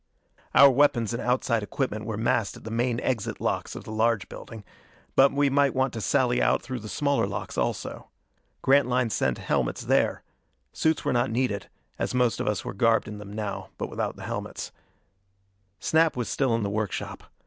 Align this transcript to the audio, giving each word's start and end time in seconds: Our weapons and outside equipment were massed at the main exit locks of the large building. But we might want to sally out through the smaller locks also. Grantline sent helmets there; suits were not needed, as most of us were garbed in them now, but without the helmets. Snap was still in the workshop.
Our 0.55 0.71
weapons 0.71 1.13
and 1.13 1.21
outside 1.21 1.61
equipment 1.61 2.05
were 2.05 2.17
massed 2.17 2.57
at 2.57 2.63
the 2.63 2.71
main 2.71 2.99
exit 3.01 3.39
locks 3.39 3.75
of 3.75 3.83
the 3.83 3.91
large 3.91 4.27
building. 4.29 4.63
But 5.15 5.31
we 5.31 5.47
might 5.47 5.75
want 5.75 5.93
to 5.93 6.01
sally 6.01 6.41
out 6.41 6.63
through 6.63 6.79
the 6.79 6.89
smaller 6.89 7.27
locks 7.27 7.55
also. 7.55 8.09
Grantline 8.63 9.11
sent 9.11 9.37
helmets 9.37 9.83
there; 9.83 10.23
suits 10.73 11.05
were 11.05 11.13
not 11.13 11.29
needed, 11.29 11.69
as 11.99 12.15
most 12.15 12.39
of 12.39 12.47
us 12.47 12.65
were 12.65 12.73
garbed 12.73 13.07
in 13.07 13.19
them 13.19 13.31
now, 13.31 13.69
but 13.77 13.91
without 13.91 14.15
the 14.15 14.23
helmets. 14.25 14.71
Snap 15.79 16.17
was 16.17 16.27
still 16.27 16.55
in 16.55 16.63
the 16.63 16.71
workshop. 16.71 17.25